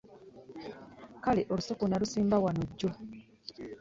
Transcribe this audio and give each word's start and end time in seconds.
Kale 1.23 1.41
olusuku 1.51 1.83
nalusimba 1.87 2.35
wano 2.43 2.63
jjo. 2.71 2.89